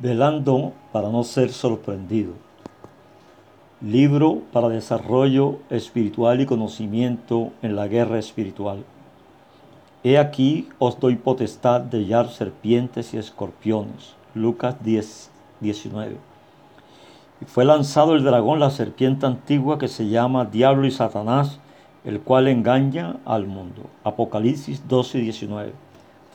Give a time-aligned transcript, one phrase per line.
[0.00, 2.32] Velando para no ser sorprendido.
[3.80, 8.84] Libro para desarrollo espiritual y conocimiento en la guerra espiritual.
[10.04, 14.14] He aquí os doy potestad de hallar serpientes y escorpiones.
[14.34, 15.30] Lucas 10,
[15.60, 16.16] 19.
[17.40, 21.58] Y fue lanzado el dragón, la serpiente antigua que se llama Diablo y Satanás,
[22.04, 23.82] el cual engaña al mundo.
[24.04, 25.72] Apocalipsis 12, 19.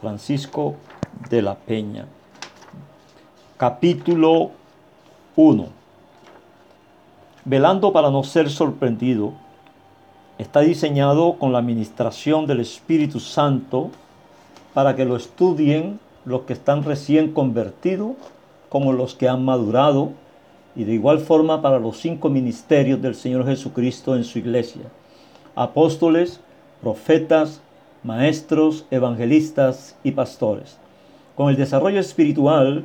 [0.02, 0.76] Francisco
[1.30, 2.06] de la Peña
[3.64, 4.52] capítulo
[5.38, 5.68] 1.
[7.46, 9.32] Velando para no ser sorprendido,
[10.38, 13.90] está diseñado con la administración del Espíritu Santo
[14.74, 18.18] para que lo estudien los que están recién convertidos
[18.68, 20.12] como los que han madurado
[20.76, 24.82] y de igual forma para los cinco ministerios del Señor Jesucristo en su iglesia.
[25.56, 26.42] Apóstoles,
[26.82, 27.62] profetas,
[28.04, 30.78] maestros, evangelistas y pastores.
[31.38, 32.84] Con el desarrollo espiritual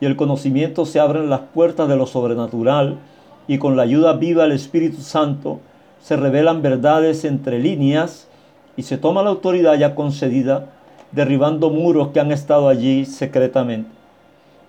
[0.00, 2.98] y el conocimiento se abren las puertas de lo sobrenatural
[3.46, 5.60] y con la ayuda viva del Espíritu Santo
[6.00, 8.28] se revelan verdades entre líneas
[8.76, 10.66] y se toma la autoridad ya concedida
[11.12, 13.90] derribando muros que han estado allí secretamente.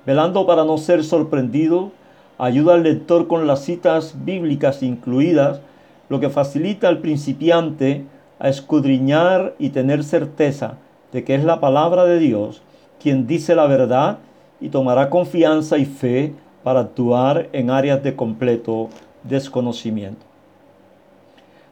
[0.06, 1.92] Velando para no ser sorprendido,
[2.38, 5.62] ayuda al lector con las citas bíblicas incluidas,
[6.08, 8.06] lo que facilita al principiante
[8.40, 10.78] a escudriñar y tener certeza
[11.12, 12.62] de que es la palabra de Dios
[13.02, 14.20] quien dice la verdad
[14.62, 18.90] y tomará confianza y fe para actuar en áreas de completo
[19.24, 20.26] desconocimiento.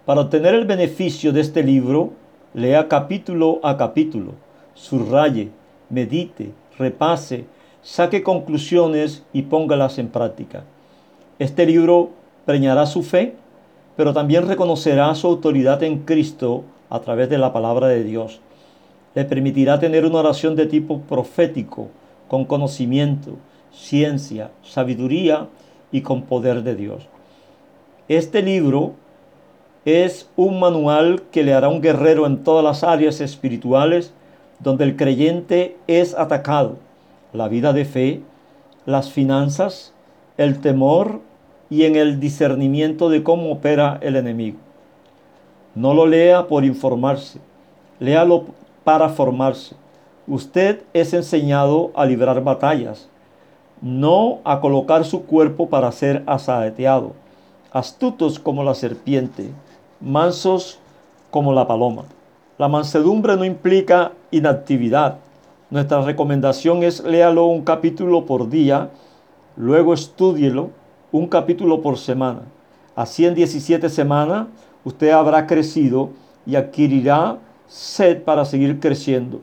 [0.06, 2.14] Para obtener el beneficio de este libro,
[2.54, 4.34] lea capítulo a capítulo,
[4.74, 5.50] subraye,
[5.90, 7.46] medite, repase,
[7.82, 10.64] saque conclusiones y póngalas en práctica.
[11.40, 12.12] Este libro
[12.46, 13.36] preñará su fe,
[13.96, 18.40] pero también reconocerá su autoridad en Cristo a través de la palabra de Dios.
[19.14, 21.90] Le permitirá tener una oración de tipo profético,
[22.28, 23.38] con conocimiento,
[23.72, 25.48] ciencia, sabiduría
[25.92, 27.08] y con poder de Dios.
[28.08, 28.94] Este libro
[29.86, 34.14] es un manual que le hará un guerrero en todas las áreas espirituales
[34.60, 36.78] donde el creyente es atacado.
[37.34, 38.22] La vida de fe,
[38.86, 39.94] las finanzas,
[40.38, 41.22] el temor
[41.70, 44.58] y en el discernimiento de cómo opera el enemigo.
[45.76, 47.40] No lo lea por informarse,
[48.00, 48.46] léalo
[48.84, 49.76] para formarse.
[50.30, 53.08] Usted es enseñado a librar batallas,
[53.82, 57.14] no a colocar su cuerpo para ser asaeteado,
[57.72, 59.52] astutos como la serpiente,
[60.02, 60.80] mansos
[61.32, 62.04] como la paloma.
[62.58, 65.20] La mansedumbre no implica inactividad.
[65.70, 68.90] Nuestra recomendación es léalo un capítulo por día,
[69.56, 70.72] luego estúdielo
[71.14, 72.42] un capítulo por semana.
[72.98, 74.48] Así en 17 semanas
[74.84, 76.10] usted habrá crecido
[76.46, 77.38] y adquirirá
[77.70, 79.40] sed para seguir creciendo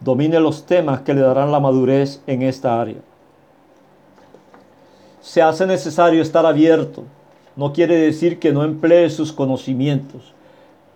[0.00, 2.98] domine los temas que le darán la madurez en esta área.
[5.20, 7.04] Se hace necesario estar abierto.
[7.56, 10.34] No quiere decir que no emplee sus conocimientos,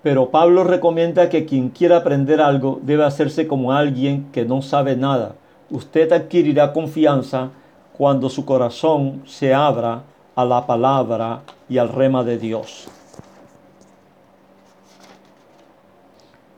[0.03, 4.97] pero Pablo recomienda que quien quiera aprender algo debe hacerse como alguien que no sabe
[4.97, 5.35] nada.
[5.71, 7.51] Usted adquirirá confianza
[7.97, 10.03] cuando su corazón se abra
[10.35, 12.89] a la palabra y al rema de Dios.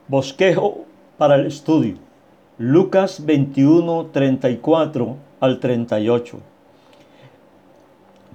[0.09, 0.85] Bosquejo
[1.17, 2.12] para el estudio.
[2.65, 6.39] Lucas 21, 34 al 38.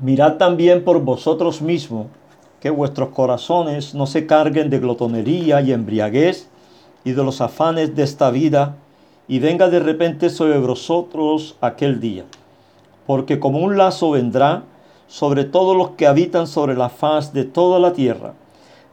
[0.01, 2.07] Mirad también por vosotros mismos
[2.59, 6.49] que vuestros corazones no se carguen de glotonería y embriaguez
[7.05, 8.75] y de los afanes de esta vida,
[9.29, 12.25] y venga de repente sobre vosotros aquel día.
[13.05, 14.63] Porque como un lazo vendrá
[15.07, 18.33] sobre todos los que habitan sobre la faz de toda la tierra.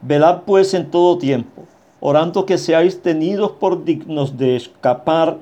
[0.01, 1.65] Velad pues en todo tiempo
[1.99, 5.37] orando que seáis tenidos por dignos de escapar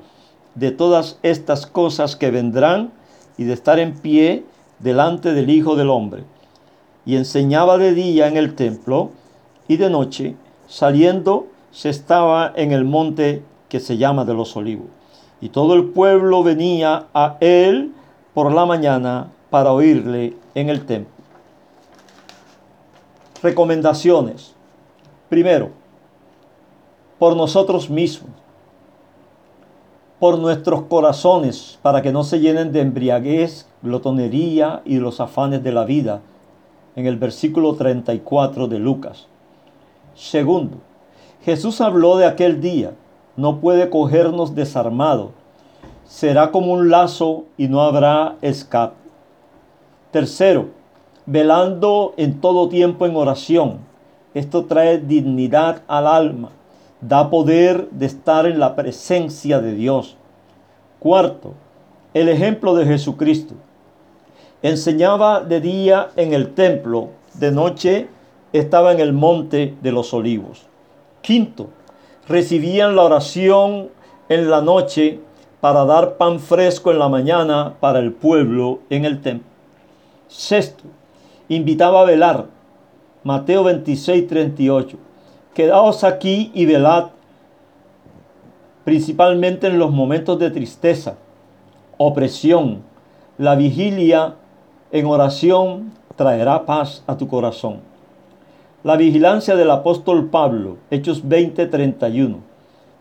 [0.54, 2.92] de todas estas cosas que vendrán
[3.36, 4.44] y de estar en pie
[4.78, 6.24] delante del Hijo del Hombre.
[7.04, 9.10] Y enseñaba de día en el templo
[9.68, 14.86] y de noche, saliendo, se estaba en el monte que se llama de los olivos.
[15.40, 17.92] Y todo el pueblo venía a él
[18.32, 21.12] por la mañana para oírle en el templo.
[23.42, 24.54] Recomendaciones.
[25.28, 25.70] Primero,
[27.18, 28.30] por nosotros mismos,
[30.18, 35.72] por nuestros corazones, para que no se llenen de embriaguez, glotonería y los afanes de
[35.72, 36.22] la vida,
[36.96, 39.26] en el versículo 34 de Lucas.
[40.14, 40.78] Segundo,
[41.44, 42.92] Jesús habló de aquel día,
[43.36, 45.30] no puede cogernos desarmados,
[46.04, 48.96] será como un lazo y no habrá escape.
[50.10, 50.68] Tercero,
[51.26, 53.78] velando en todo tiempo en oración.
[54.32, 56.50] Esto trae dignidad al alma
[57.08, 60.16] da poder de estar en la presencia de Dios.
[60.98, 61.52] Cuarto,
[62.14, 63.54] el ejemplo de Jesucristo.
[64.62, 68.08] Enseñaba de día en el templo, de noche
[68.54, 70.62] estaba en el monte de los olivos.
[71.20, 71.68] Quinto,
[72.26, 73.90] recibían la oración
[74.30, 75.20] en la noche
[75.60, 79.48] para dar pan fresco en la mañana para el pueblo en el templo.
[80.28, 80.84] Sexto,
[81.48, 82.46] invitaba a velar.
[83.24, 84.96] Mateo 26, 38.
[85.54, 87.10] Quedaos aquí y velad,
[88.82, 91.14] principalmente en los momentos de tristeza,
[91.96, 92.82] opresión.
[93.38, 94.34] La vigilia
[94.90, 97.80] en oración traerá paz a tu corazón.
[98.82, 102.38] La vigilancia del apóstol Pablo, Hechos 20, 31.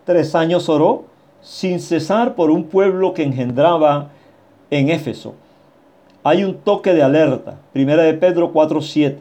[0.06, 1.06] Tres años oró
[1.42, 4.10] sin cesar por un pueblo que engendraba
[4.70, 5.34] en Éfeso.
[6.24, 7.56] Hay un toque de alerta.
[7.74, 9.18] Primera de Pedro 4:7.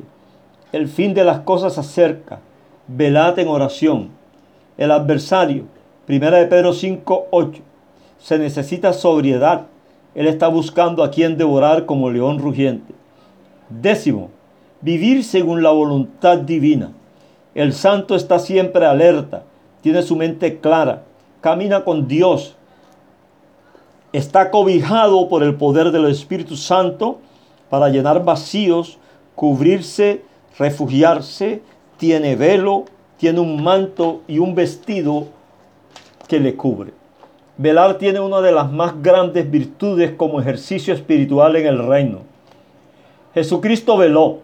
[0.70, 2.40] El fin de las cosas acerca.
[2.88, 4.10] Velad en oración.
[4.76, 5.64] El adversario.
[6.04, 7.60] Primera de Pedro 5:8.
[8.18, 9.66] Se necesita sobriedad.
[10.14, 12.92] Él está buscando a quien devorar como león rugiente.
[13.68, 14.30] Décimo,
[14.80, 16.92] vivir según la voluntad divina.
[17.54, 19.44] El santo está siempre alerta,
[19.80, 21.04] tiene su mente clara,
[21.40, 22.56] camina con Dios,
[24.12, 27.18] está cobijado por el poder del Espíritu Santo
[27.70, 28.98] para llenar vacíos,
[29.34, 30.22] cubrirse,
[30.58, 31.62] refugiarse,
[32.02, 35.28] tiene velo, tiene un manto y un vestido
[36.26, 36.90] que le cubre.
[37.56, 42.22] Velar tiene una de las más grandes virtudes como ejercicio espiritual en el reino.
[43.34, 44.40] Jesucristo veló,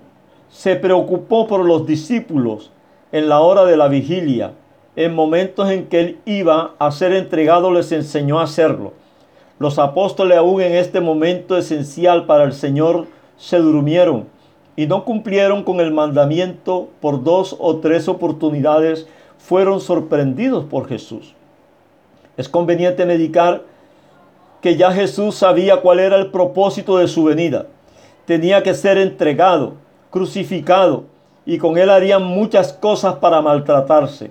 [0.48, 2.70] se preocupó por los discípulos
[3.10, 4.52] en la hora de la vigilia,
[4.94, 8.92] en momentos en que él iba a ser entregado, les enseñó a hacerlo.
[9.58, 14.26] Los apóstoles aún en este momento esencial para el Señor se durmieron
[14.78, 21.34] y no cumplieron con el mandamiento por dos o tres oportunidades, fueron sorprendidos por Jesús.
[22.36, 23.64] Es conveniente medicar
[24.62, 27.66] que ya Jesús sabía cuál era el propósito de su venida.
[28.24, 29.74] Tenía que ser entregado,
[30.10, 31.06] crucificado,
[31.44, 34.30] y con él harían muchas cosas para maltratarse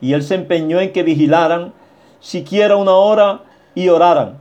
[0.00, 1.72] y él se empeñó en que vigilaran
[2.20, 3.40] siquiera una hora
[3.74, 4.38] y oraran.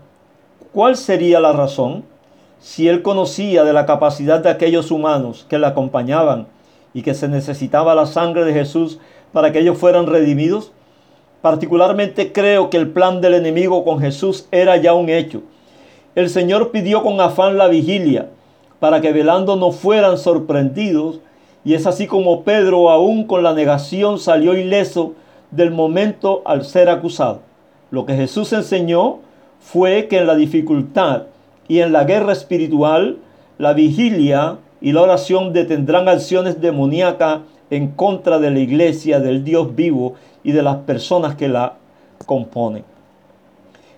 [0.74, 2.06] ¿Cuál sería la razón?
[2.60, 6.48] Si él conocía de la capacidad de aquellos humanos que le acompañaban
[6.94, 9.00] y que se necesitaba la sangre de Jesús
[9.32, 10.74] para que ellos fueran redimidos,
[11.42, 15.42] particularmente creo que el plan del enemigo con Jesús era ya un hecho.
[16.16, 18.30] El Señor pidió con afán la vigilia
[18.80, 21.22] para que velando no fueran sorprendidos
[21.64, 25.14] y es así como Pedro aún con la negación salió ileso
[25.52, 27.42] del momento al ser acusado.
[27.92, 29.20] Lo que Jesús enseñó
[29.60, 31.24] fue que en la dificultad
[31.70, 33.20] y en la guerra espiritual,
[33.58, 37.40] la vigilia y la oración detendrán acciones demoníacas
[37.70, 41.76] en contra de la iglesia, del Dios vivo y de las personas que la
[42.26, 42.84] componen.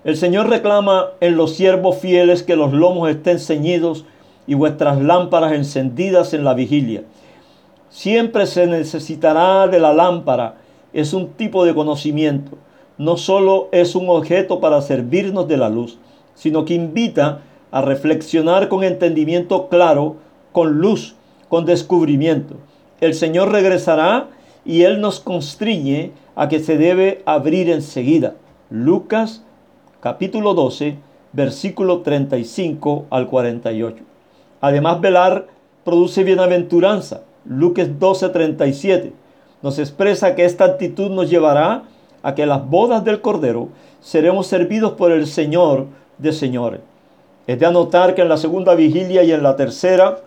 [0.04, 4.06] El Señor reclama en los siervos fieles que los lomos estén ceñidos
[4.48, 7.04] y vuestras lámparas encendidas en la vigilia.
[7.90, 10.56] Siempre se necesitará de la lámpara
[10.92, 12.58] es un tipo de conocimiento.
[12.98, 15.98] No solo es un objeto para servirnos de la luz,
[16.36, 17.42] sino que invita
[17.72, 20.18] a reflexionar con entendimiento claro,
[20.52, 21.16] con luz,
[21.50, 22.56] con descubrimiento.
[23.00, 24.28] El Señor regresará
[24.66, 28.36] y Él nos constriñe a que se debe abrir enseguida.
[28.70, 29.44] Lucas
[30.02, 30.98] capítulo 12,
[31.34, 34.04] versículo 35 al 48.
[34.62, 35.48] Además, velar
[35.84, 37.22] produce bienaventuranza.
[37.46, 39.14] Lucas 12, 37
[39.62, 41.84] nos expresa que esta actitud nos llevará
[42.24, 43.70] a que las bodas del Cordero
[44.00, 46.82] seremos servidos por el Señor de señores.
[47.48, 50.20] Es de anotar que en la segunda vigilia y en la tercera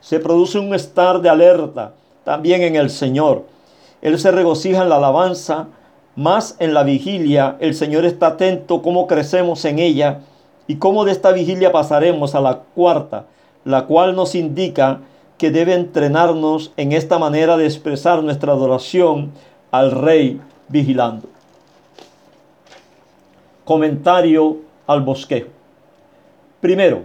[0.00, 1.92] se produce un estar de alerta
[2.24, 3.44] también en el Señor.
[4.02, 5.68] Él se regocija en la alabanza,
[6.14, 10.20] más en la vigilia el Señor está atento cómo crecemos en ella
[10.66, 13.26] y cómo de esta vigilia pasaremos a la cuarta,
[13.64, 15.00] la cual nos indica
[15.38, 19.32] que debe entrenarnos en esta manera de expresar nuestra adoración
[19.70, 21.28] al Rey vigilando.
[23.64, 25.55] Comentario al bosquejo.
[26.60, 27.02] Primero,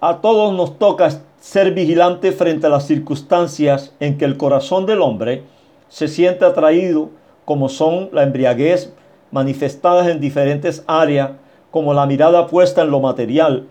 [0.00, 5.02] a todos nos toca ser vigilantes frente a las circunstancias en que el corazón del
[5.02, 5.44] hombre
[5.88, 7.10] se siente atraído,
[7.44, 8.92] como son la embriaguez
[9.30, 11.30] manifestadas en diferentes áreas,
[11.70, 13.68] como la mirada puesta en lo material,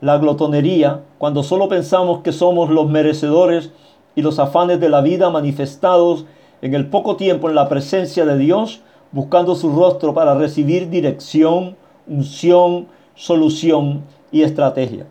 [0.00, 3.70] la glotonería, cuando solo pensamos que somos los merecedores
[4.14, 6.24] y los afanes de la vida manifestados
[6.62, 8.80] en el poco tiempo en la presencia de Dios,
[9.12, 15.06] buscando su rostro para recibir dirección, unción, solución y estrategia.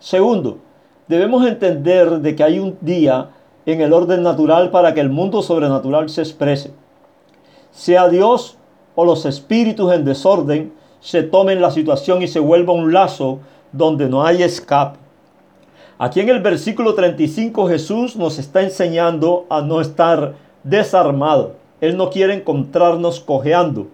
[0.00, 0.58] Segundo,
[1.06, 3.30] debemos entender de que hay un día
[3.64, 6.72] en el orden natural para que el mundo sobrenatural se exprese.
[7.70, 8.58] Sea Dios
[8.96, 13.38] o los espíritus en desorden, se tomen la situación y se vuelva un lazo
[13.70, 14.98] donde no hay escape.
[15.98, 20.34] Aquí en el versículo 35 Jesús nos está enseñando a no estar
[20.64, 21.52] desarmado.
[21.80, 23.86] Él no quiere encontrarnos cojeando.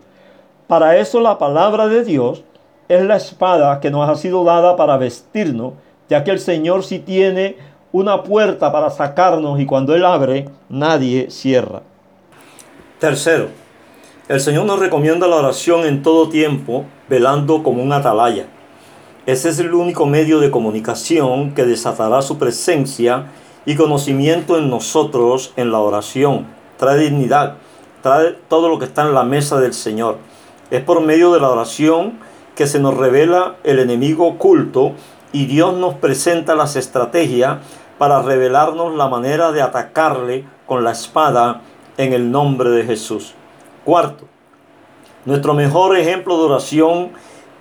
[0.67, 2.45] Para eso la palabra de Dios
[2.89, 5.75] es la espada que nos ha sido dada para vestirnos,
[6.09, 7.57] ya que el Señor sí tiene
[7.93, 11.83] una puerta para sacarnos y cuando Él abre, nadie cierra.
[12.99, 13.49] Tercero,
[14.29, 18.47] el Señor nos recomienda la oración en todo tiempo, velando como un atalaya.
[19.27, 23.27] Ese es el único medio de comunicación que desatará su presencia
[23.65, 26.47] y conocimiento en nosotros en la oración.
[26.77, 27.57] Trae dignidad,
[28.03, 30.19] trae todo lo que está en la mesa del Señor.
[30.71, 32.19] Es por medio de la oración
[32.55, 34.93] que se nos revela el enemigo oculto
[35.33, 37.59] y Dios nos presenta las estrategias
[37.99, 41.63] para revelarnos la manera de atacarle con la espada
[41.97, 43.35] en el nombre de Jesús.
[43.85, 44.27] Cuarto,
[45.25, 47.11] nuestro mejor ejemplo de oración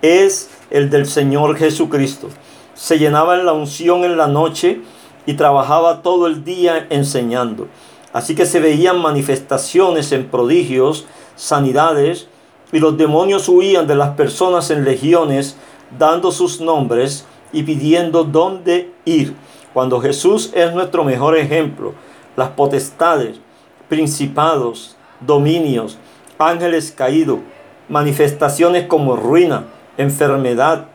[0.02, 2.30] es el del Señor Jesucristo.
[2.74, 4.82] Se llenaba en la unción en la noche
[5.26, 7.68] y trabajaba todo el día enseñando.
[8.12, 12.28] Así que se veían manifestaciones en prodigios, sanidades,
[12.74, 15.56] y los demonios huían de las personas en legiones,
[15.98, 19.36] dando sus nombres y pidiendo dónde ir.
[19.74, 21.94] Cuando Jesús es nuestro mejor ejemplo,
[22.36, 23.40] las potestades,
[23.88, 26.00] principados, dominios,
[26.40, 27.40] ángeles caídos,
[27.90, 29.66] manifestaciones como ruina,
[29.98, 30.88] enfermedad,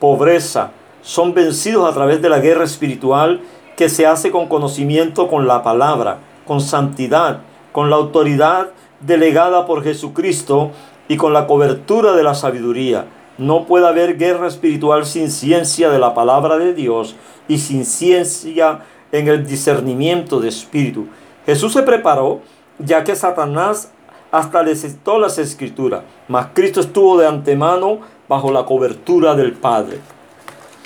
[0.00, 0.70] pobreza,
[1.02, 3.42] son vencidos a través de la guerra espiritual
[3.76, 7.40] que se hace con conocimiento con la palabra, con santidad,
[7.72, 8.70] con la autoridad
[9.00, 10.72] delegada por Jesucristo
[11.08, 13.06] y con la cobertura de la sabiduría.
[13.38, 17.16] No puede haber guerra espiritual sin ciencia de la palabra de Dios
[17.48, 21.06] y sin ciencia en el discernimiento de espíritu.
[21.46, 22.40] Jesús se preparó
[22.78, 23.90] ya que Satanás
[24.30, 30.00] hasta le citó las escrituras, mas Cristo estuvo de antemano bajo la cobertura del Padre.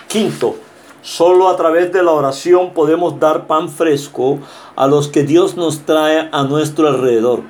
[0.06, 0.56] Quinto,
[1.02, 4.38] solo a través de la oración podemos dar pan fresco
[4.76, 7.42] a los que Dios nos trae a nuestro alrededor.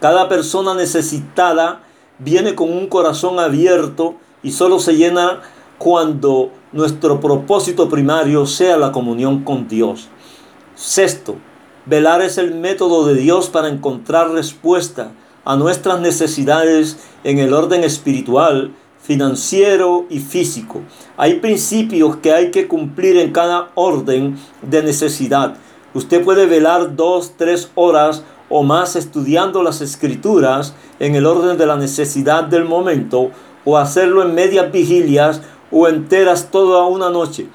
[0.00, 1.80] Cada persona necesitada
[2.20, 5.40] viene con un corazón abierto y solo se llena
[5.78, 10.08] cuando nuestro propósito primario sea la comunión con Dios.
[10.74, 11.36] Sexto,
[11.86, 15.12] velar es el método de Dios para encontrar respuesta
[15.44, 18.72] a nuestras necesidades en el orden espiritual,
[19.02, 20.82] financiero y físico.
[21.16, 25.56] Hay principios que hay que cumplir en cada orden de necesidad.
[25.94, 31.66] Usted puede velar dos, tres horas o más estudiando las escrituras en el orden de
[31.66, 33.30] la necesidad del momento
[33.64, 35.40] o hacerlo en medias vigilias
[35.70, 37.46] o enteras toda una noche.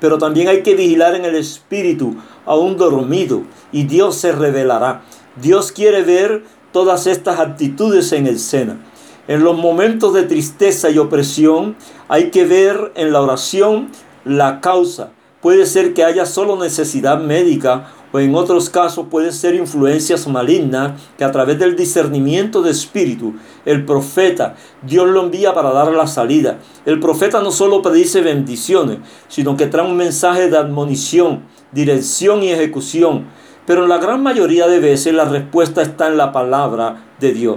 [0.00, 3.42] Pero también hay que vigilar en el espíritu, aún dormido,
[3.72, 5.02] y Dios se revelará.
[5.36, 8.78] Dios quiere ver todas estas actitudes en el Sena.
[9.26, 11.76] En los momentos de tristeza y opresión
[12.08, 13.88] hay que ver en la oración
[14.24, 15.10] la causa.
[15.40, 20.92] Puede ser que haya solo necesidad médica o en otros casos puede ser influencias malignas
[21.18, 26.06] que a través del discernimiento de espíritu, el profeta, Dios lo envía para dar la
[26.06, 26.60] salida.
[26.86, 31.42] El profeta no solo predice bendiciones, sino que trae un mensaje de admonición,
[31.72, 33.24] dirección y ejecución.
[33.66, 37.56] Pero la gran mayoría de veces la respuesta está en la palabra de Dios.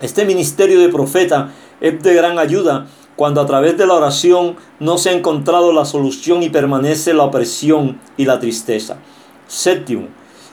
[0.00, 1.52] Este ministerio de profeta
[1.82, 5.84] es de gran ayuda cuando a través de la oración no se ha encontrado la
[5.84, 8.96] solución y permanece la opresión y la tristeza.
[9.46, 10.08] Séptimo,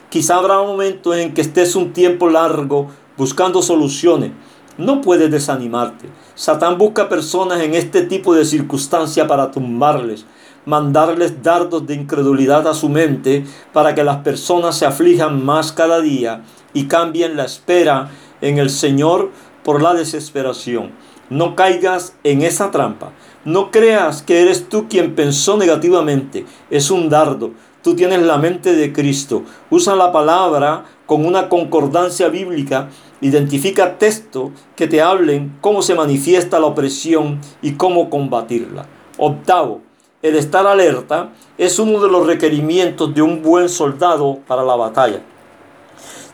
[0.08, 4.30] quizá habrá momentos en que estés un tiempo largo buscando soluciones.
[4.78, 6.08] No puedes desanimarte.
[6.34, 10.26] Satán busca personas en este tipo de circunstancia para tumbarles,
[10.64, 16.00] mandarles dardos de incredulidad a su mente para que las personas se aflijan más cada
[16.00, 18.10] día y cambien la espera
[18.40, 19.30] en el Señor
[19.64, 20.92] por la desesperación.
[21.30, 23.12] No caigas en esa trampa.
[23.44, 26.46] No creas que eres tú quien pensó negativamente.
[26.70, 27.52] Es un dardo.
[27.84, 29.42] Tú tienes la mente de Cristo.
[29.68, 32.88] Usa la palabra con una concordancia bíblica.
[33.20, 38.86] Identifica textos que te hablen cómo se manifiesta la opresión y cómo combatirla.
[39.18, 39.82] Octavo,
[40.22, 45.20] el estar alerta es uno de los requerimientos de un buen soldado para la batalla.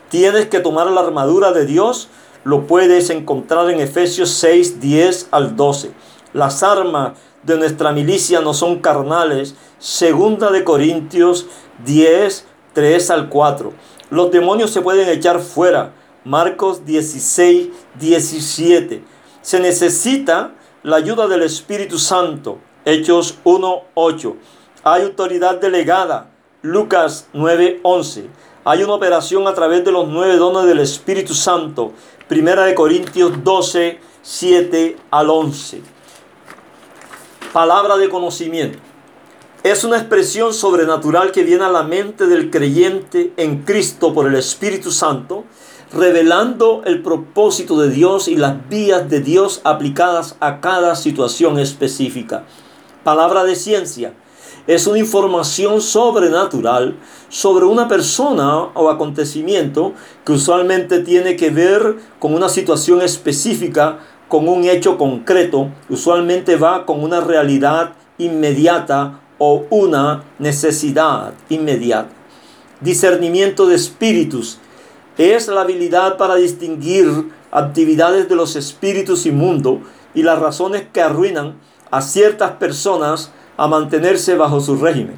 [0.07, 2.07] Tienes que tomar la armadura de Dios.
[2.45, 5.91] Lo puedes encontrar en Efesios 6, 10 al 12.
[6.31, 7.11] Las armas
[7.43, 9.55] de nuestra milicia no son carnales.
[9.79, 11.47] Segunda de Corintios
[11.85, 13.73] 10, 3 al 4.
[14.09, 15.93] Los demonios se pueden echar fuera.
[16.23, 17.69] Marcos 16,
[17.99, 19.03] 17.
[19.41, 22.59] Se necesita la ayuda del Espíritu Santo.
[22.85, 24.35] Hechos 1, 8.
[24.83, 26.31] Hay autoridad delegada.
[26.61, 28.29] Lucas 9, 11.
[28.63, 31.93] Hay una operación a través de los nueve dones del Espíritu Santo.
[32.27, 35.81] Primera de Corintios 12, 7 al 11.
[37.53, 38.79] Palabra de conocimiento.
[39.61, 44.35] Es una expresión sobrenatural que viene a la mente del creyente en Cristo por el
[44.35, 45.43] Espíritu Santo,
[45.91, 52.45] revelando el propósito de Dios y las vías de Dios aplicadas a cada situación específica.
[53.03, 54.13] Palabra de ciencia
[54.65, 56.95] es una información sobrenatural
[57.27, 59.93] sobre una persona o acontecimiento
[60.23, 63.99] que usualmente tiene que ver con una situación específica,
[64.31, 72.11] con un hecho concreto, usualmente va con una realidad inmediata o una necesidad inmediata.
[72.79, 74.57] Discernimiento de espíritus
[75.17, 79.79] es la habilidad para distinguir actividades de los espíritus inmundos
[80.13, 81.55] y las razones que arruinan
[81.91, 85.17] a ciertas personas a mantenerse bajo su régimen.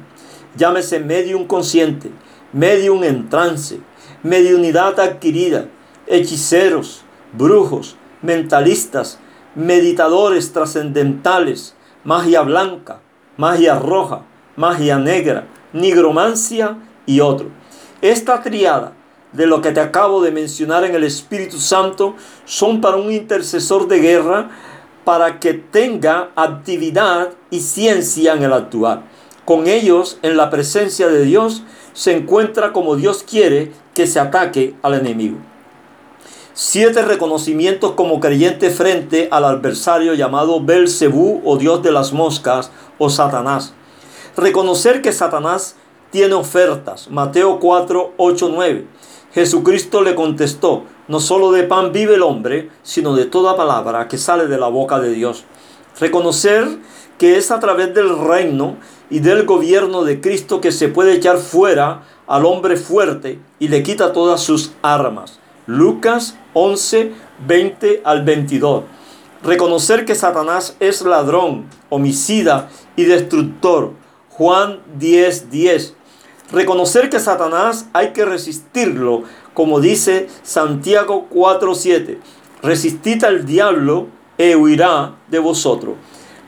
[0.56, 2.10] Llámese medium consciente,
[2.52, 3.78] medium en trance,
[4.24, 5.68] mediunidad adquirida,
[6.08, 7.02] hechiceros,
[7.32, 9.18] brujos, mentalistas,
[9.54, 13.00] meditadores trascendentales, magia blanca,
[13.36, 14.22] magia roja,
[14.56, 17.50] magia negra, nigromancia y otro.
[18.00, 18.94] Esta triada
[19.32, 22.14] de lo que te acabo de mencionar en el Espíritu Santo
[22.46, 24.50] son para un intercesor de guerra
[25.04, 29.02] para que tenga actividad y ciencia en el actuar.
[29.44, 31.62] Con ellos, en la presencia de Dios,
[31.92, 35.36] se encuentra como Dios quiere que se ataque al enemigo.
[36.56, 43.10] Siete reconocimientos como creyente frente al adversario llamado Belcebú o Dios de las moscas o
[43.10, 43.74] Satanás.
[44.36, 45.74] Reconocer que Satanás
[46.12, 47.10] tiene ofertas.
[47.10, 48.86] Mateo 4, 8, 9.
[49.32, 54.16] Jesucristo le contestó, no solo de pan vive el hombre, sino de toda palabra que
[54.16, 55.42] sale de la boca de Dios.
[55.98, 56.68] Reconocer
[57.18, 58.76] que es a través del reino
[59.10, 63.82] y del gobierno de Cristo que se puede echar fuera al hombre fuerte y le
[63.82, 65.40] quita todas sus armas.
[65.66, 67.12] Lucas 11,
[67.46, 68.84] 20 al 22.
[69.42, 73.92] Reconocer que Satanás es ladrón, homicida y destructor.
[74.30, 75.94] Juan 10, 10.
[76.52, 79.22] Reconocer que Satanás hay que resistirlo,
[79.54, 82.18] como dice Santiago 4:7.
[82.62, 85.94] Resistid al diablo e huirá de vosotros.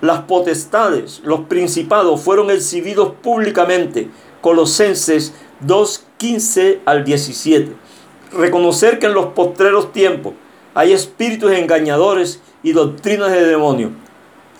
[0.02, 4.10] Las potestades, los principados fueron exhibidos públicamente.
[4.42, 7.85] Colosenses 2:15 al 17.
[8.32, 10.34] Reconocer que en los postreros tiempos
[10.74, 13.92] hay espíritus engañadores y doctrinas de demonios.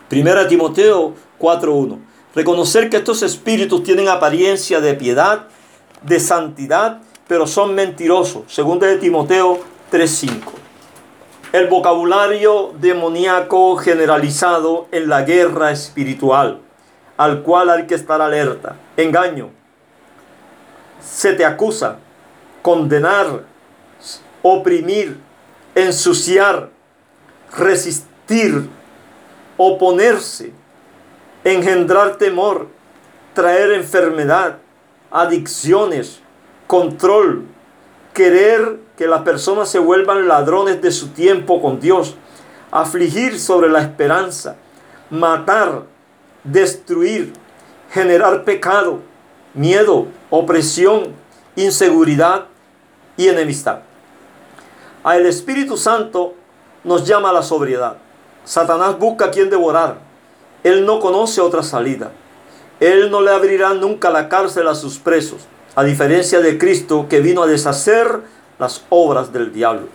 [0.09, 1.99] Primera Timoteo 4:1.
[2.35, 5.47] Reconocer que estos espíritus tienen apariencia de piedad,
[6.03, 8.45] de santidad, pero son mentirosos.
[8.47, 9.59] Segunda de Timoteo
[9.91, 10.53] 3:5.
[11.53, 16.61] El vocabulario demoníaco generalizado en la guerra espiritual,
[17.17, 18.77] al cual hay que estar alerta.
[18.97, 19.51] Engaño.
[21.01, 21.99] Se te acusa,
[22.63, 23.45] condenar,
[24.53, 25.19] oprimir,
[25.75, 26.71] ensuciar,
[27.57, 28.69] resistir,
[29.57, 30.53] oponerse
[31.47, 32.67] engendrar temor,
[33.33, 34.59] traer enfermedad,
[35.13, 36.21] adicciones,
[36.67, 37.45] control,
[38.13, 42.17] querer que las personas se vuelvan ladrones de su tiempo con Dios,
[42.73, 44.57] afligir sobre la esperanza,
[45.09, 45.85] matar,
[46.43, 47.33] destruir,
[47.93, 49.03] generar pecado,
[49.55, 51.15] miedo, opresión,
[51.55, 52.47] inseguridad
[53.17, 53.83] y enemistad.
[55.07, 56.35] A el Espíritu Santo
[56.83, 57.99] nos llama a la sobriedad.
[58.45, 59.99] Satanás busca a quien devorar.
[60.65, 62.11] Él no conoce otra salida.
[62.81, 65.43] Él no le abrirá nunca la cárcel a sus presos,
[65.77, 68.23] a diferencia de Cristo que vino a deshacer
[68.59, 69.87] las obras del diablo.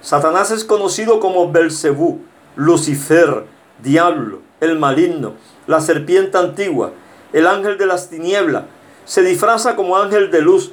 [0.00, 2.22] Satanás es conocido como Belcebú,
[2.56, 3.44] Lucifer,
[3.82, 5.34] diablo, el maligno,
[5.66, 6.92] la serpiente antigua,
[7.34, 8.64] el ángel de las tinieblas.
[9.04, 10.72] Se disfraza como ángel de luz.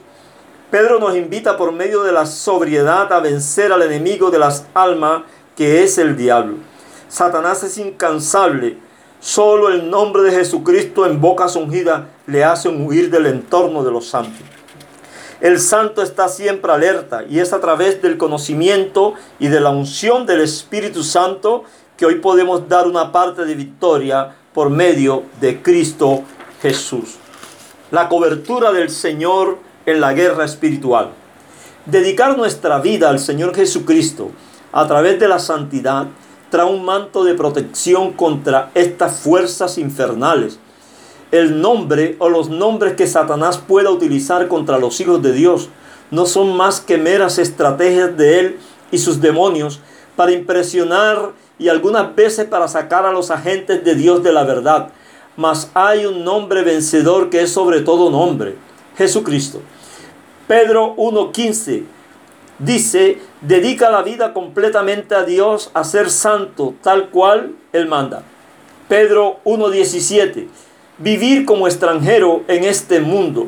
[0.72, 5.24] Pedro nos invita por medio de la sobriedad a vencer al enemigo de las almas
[5.56, 6.56] que es el diablo.
[7.10, 8.78] Satanás es incansable
[9.22, 14.08] Solo el nombre de Jesucristo en boca ungida le hace huir del entorno de los
[14.08, 14.42] santos.
[15.40, 20.26] El santo está siempre alerta y es a través del conocimiento y de la unción
[20.26, 21.66] del Espíritu Santo
[21.98, 26.24] que hoy podemos dar una parte de victoria por medio de Cristo
[26.60, 27.18] Jesús.
[27.92, 31.10] La cobertura del Señor en la guerra espiritual.
[31.86, 34.32] Dedicar nuestra vida al Señor Jesucristo
[34.72, 36.08] a través de la santidad
[36.50, 40.60] trae un manto de protección contra estas fuerzas infernales.
[41.32, 45.70] El nombre o los nombres que Satanás pueda utilizar contra los hijos de Dios
[46.12, 48.60] no son más que meras estrategias de él
[48.92, 49.80] y sus demonios
[50.16, 54.90] para impresionar y algunas veces para sacar a los agentes de Dios de la verdad.
[55.38, 58.56] Mas hay un nombre vencedor que es sobre todo nombre,
[59.02, 59.62] Jesucristo.
[60.48, 61.84] Pedro 1.15
[62.60, 68.24] dice dedica la vida completamente a Dios, a ser santo, tal cual Él manda.
[68.88, 70.48] Pedro 1.17,
[70.98, 73.48] vivir como extranjero en este mundo.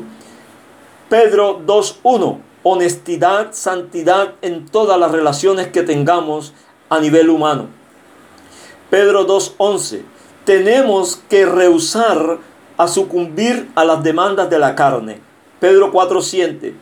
[1.08, 6.52] Pedro 2.1, honestidad, santidad en todas las relaciones que tengamos
[6.88, 7.68] a nivel humano.
[8.90, 10.02] Pedro 2.11,
[10.44, 12.38] tenemos que rehusar
[12.76, 15.23] a sucumbir a las demandas de la carne.
[15.64, 16.74] Pedro 4.7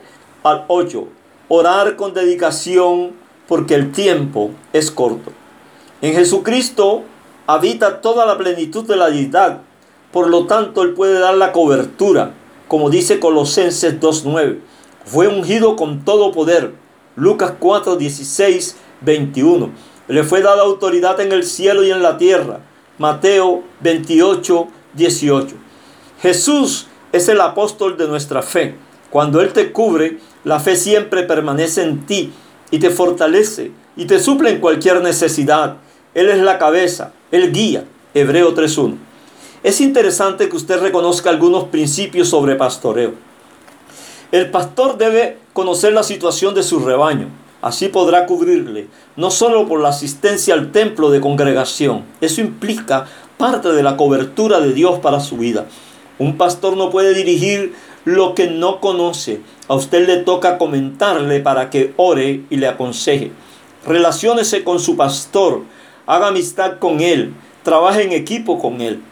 [0.42, 1.06] al 8,
[1.46, 3.12] orar con dedicación
[3.46, 5.30] porque el tiempo es corto.
[6.00, 7.04] En Jesucristo
[7.46, 9.60] habita toda la plenitud de la deidad.
[10.10, 12.34] Por lo tanto, Él puede dar la cobertura,
[12.66, 14.58] como dice Colosenses 2.9.
[15.04, 16.74] Fue ungido con todo poder.
[17.14, 19.70] Lucas 4, 16, 21.
[20.08, 22.58] Le fue dada autoridad en el cielo y en la tierra.
[22.98, 25.54] Mateo 28, 18.
[26.20, 28.74] Jesús es el apóstol de nuestra fe.
[29.10, 32.32] Cuando Él te cubre, la fe siempre permanece en ti
[32.70, 35.76] y te fortalece y te suple en cualquier necesidad.
[36.14, 37.84] Él es la cabeza, el guía.
[38.14, 38.96] Hebreo 3.1.
[39.62, 43.12] Es interesante que usted reconozca algunos principios sobre pastoreo.
[44.30, 47.28] El pastor debe conocer la situación de su rebaño.
[47.62, 52.02] Así podrá cubrirle, no solo por la asistencia al templo de congregación.
[52.20, 53.06] Eso implica
[53.38, 55.66] parte de la cobertura de Dios para su vida.
[56.18, 59.40] Un pastor no puede dirigir lo que no conoce.
[59.68, 63.32] A usted le toca comentarle para que ore y le aconseje.
[63.86, 65.62] Relaciónese con su pastor
[66.06, 69.02] haga amistad con Él, trabaje en equipo con Él,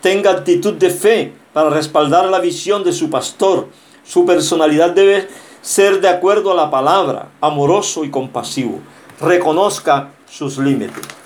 [0.00, 3.68] tenga actitud de fe para respaldar la visión de su pastor.
[4.04, 5.28] Su personalidad debe
[5.62, 8.80] ser de acuerdo a la palabra, amoroso y compasivo.
[9.20, 11.19] Reconozca sus límites.